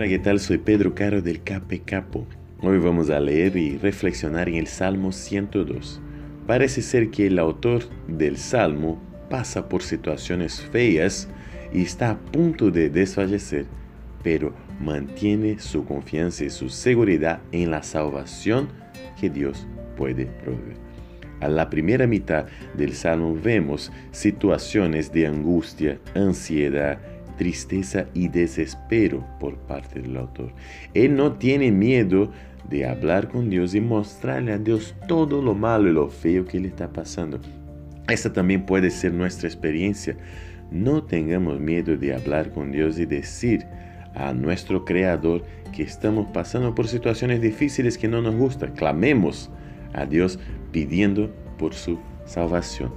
Hola, 0.00 0.08
¿qué 0.08 0.18
tal? 0.18 0.40
Soy 0.40 0.56
Pedro 0.56 0.94
Caro 0.94 1.20
del 1.20 1.42
Cape 1.42 1.80
Capo. 1.80 2.26
Hoy 2.62 2.78
vamos 2.78 3.10
a 3.10 3.20
leer 3.20 3.54
y 3.58 3.76
reflexionar 3.76 4.48
en 4.48 4.54
el 4.54 4.66
Salmo 4.66 5.12
102. 5.12 6.00
Parece 6.46 6.80
ser 6.80 7.10
que 7.10 7.26
el 7.26 7.38
autor 7.38 7.82
del 8.08 8.38
Salmo 8.38 8.98
pasa 9.28 9.68
por 9.68 9.82
situaciones 9.82 10.62
feas 10.62 11.28
y 11.70 11.82
está 11.82 12.12
a 12.12 12.18
punto 12.18 12.70
de 12.70 12.88
desfallecer, 12.88 13.66
pero 14.22 14.54
mantiene 14.80 15.58
su 15.58 15.84
confianza 15.84 16.44
y 16.44 16.50
su 16.50 16.70
seguridad 16.70 17.42
en 17.52 17.70
la 17.70 17.82
salvación 17.82 18.70
que 19.20 19.28
Dios 19.28 19.66
puede 19.98 20.24
proveer. 20.24 20.78
A 21.40 21.48
la 21.48 21.68
primera 21.68 22.06
mitad 22.06 22.46
del 22.74 22.94
Salmo 22.94 23.34
vemos 23.34 23.92
situaciones 24.12 25.12
de 25.12 25.26
angustia, 25.26 25.98
ansiedad, 26.14 26.98
tristeza 27.40 28.04
y 28.12 28.28
desespero 28.28 29.26
por 29.40 29.56
parte 29.60 30.02
del 30.02 30.18
autor. 30.18 30.52
Él 30.92 31.16
no 31.16 31.32
tiene 31.32 31.72
miedo 31.72 32.30
de 32.68 32.84
hablar 32.84 33.28
con 33.30 33.48
Dios 33.48 33.74
y 33.74 33.80
mostrarle 33.80 34.52
a 34.52 34.58
Dios 34.58 34.94
todo 35.08 35.40
lo 35.40 35.54
malo 35.54 35.88
y 35.88 35.94
lo 35.94 36.10
feo 36.10 36.44
que 36.44 36.60
le 36.60 36.68
está 36.68 36.92
pasando. 36.92 37.40
Esta 38.08 38.30
también 38.30 38.66
puede 38.66 38.90
ser 38.90 39.14
nuestra 39.14 39.48
experiencia. 39.48 40.18
No 40.70 41.02
tengamos 41.02 41.58
miedo 41.60 41.96
de 41.96 42.14
hablar 42.14 42.50
con 42.52 42.72
Dios 42.72 42.98
y 42.98 43.06
decir 43.06 43.64
a 44.14 44.34
nuestro 44.34 44.84
Creador 44.84 45.42
que 45.74 45.84
estamos 45.84 46.26
pasando 46.34 46.74
por 46.74 46.88
situaciones 46.88 47.40
difíciles 47.40 47.96
que 47.96 48.06
no 48.06 48.20
nos 48.20 48.34
gustan. 48.34 48.74
Clamemos 48.74 49.48
a 49.94 50.04
Dios 50.04 50.38
pidiendo 50.72 51.34
por 51.56 51.72
su 51.72 51.98
salvación. 52.26 52.92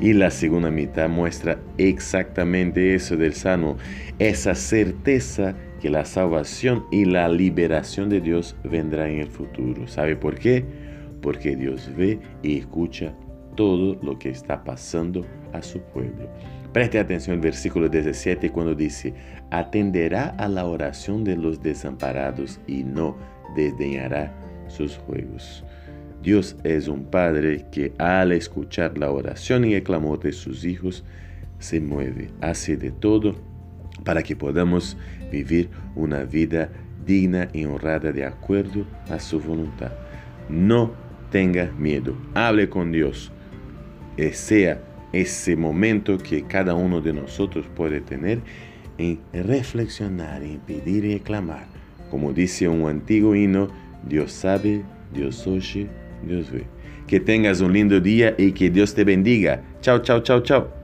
Y 0.00 0.12
la 0.12 0.30
segunda 0.30 0.70
mitad 0.70 1.08
muestra 1.08 1.58
exactamente 1.76 2.94
eso 2.94 3.16
del 3.16 3.34
Salmo, 3.34 3.76
esa 4.18 4.54
certeza 4.54 5.56
que 5.80 5.90
la 5.90 6.04
salvación 6.04 6.84
y 6.90 7.04
la 7.04 7.28
liberación 7.28 8.08
de 8.08 8.20
Dios 8.20 8.56
vendrá 8.64 9.08
en 9.08 9.18
el 9.20 9.28
futuro. 9.28 9.88
¿Sabe 9.88 10.14
por 10.14 10.36
qué? 10.38 10.64
Porque 11.20 11.56
Dios 11.56 11.90
ve 11.96 12.20
y 12.42 12.58
escucha 12.58 13.12
todo 13.56 13.98
lo 14.02 14.18
que 14.18 14.30
está 14.30 14.62
pasando 14.62 15.24
a 15.52 15.62
su 15.62 15.80
pueblo. 15.80 16.28
Preste 16.72 17.00
atención 17.00 17.34
al 17.34 17.40
versículo 17.40 17.88
17 17.88 18.50
cuando 18.50 18.74
dice, 18.74 19.14
atenderá 19.50 20.28
a 20.38 20.48
la 20.48 20.66
oración 20.66 21.24
de 21.24 21.36
los 21.36 21.60
desamparados 21.60 22.60
y 22.68 22.84
no 22.84 23.16
desdeñará 23.56 24.32
sus 24.68 24.96
juegos. 24.98 25.64
Dios 26.22 26.56
es 26.64 26.88
un 26.88 27.04
Padre 27.04 27.66
que 27.70 27.92
al 27.98 28.32
escuchar 28.32 28.98
la 28.98 29.10
oración 29.10 29.64
y 29.64 29.74
el 29.74 29.82
clamor 29.82 30.20
de 30.20 30.32
sus 30.32 30.64
hijos, 30.64 31.04
se 31.58 31.80
mueve, 31.80 32.30
hace 32.40 32.76
de 32.76 32.90
todo 32.90 33.36
para 34.04 34.22
que 34.22 34.36
podamos 34.36 34.96
vivir 35.30 35.68
una 35.96 36.24
vida 36.24 36.70
digna 37.04 37.48
y 37.52 37.64
honrada 37.64 38.12
de 38.12 38.24
acuerdo 38.24 38.84
a 39.10 39.18
su 39.18 39.40
voluntad. 39.40 39.92
No 40.48 40.92
tenga 41.30 41.72
miedo, 41.78 42.16
hable 42.34 42.68
con 42.68 42.92
Dios, 42.92 43.32
eh, 44.16 44.32
sea 44.32 44.80
ese 45.12 45.56
momento 45.56 46.18
que 46.18 46.42
cada 46.42 46.74
uno 46.74 47.00
de 47.00 47.12
nosotros 47.12 47.66
puede 47.74 48.00
tener 48.00 48.40
en 48.98 49.20
reflexionar, 49.32 50.42
en 50.42 50.58
pedir 50.60 51.04
y 51.04 51.20
clamar. 51.20 51.66
Como 52.10 52.32
dice 52.32 52.68
un 52.68 52.88
antiguo 52.88 53.34
himno, 53.34 53.68
Dios 54.06 54.32
sabe, 54.32 54.82
Dios 55.12 55.46
oye, 55.46 55.88
Dios 56.22 56.50
ve. 56.50 56.64
Que 57.06 57.20
tengas 57.20 57.60
un 57.60 57.72
lindo 57.72 58.00
día 58.00 58.34
y 58.36 58.52
que 58.52 58.70
Dios 58.70 58.94
te 58.94 59.04
bendiga. 59.04 59.62
Chao, 59.80 60.00
chao, 60.00 60.20
chao, 60.20 60.40
chao. 60.40 60.77